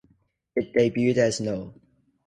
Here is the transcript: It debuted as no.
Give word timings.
It 0.55 0.73
debuted 0.73 1.17
as 1.17 1.39
no. 1.39 1.75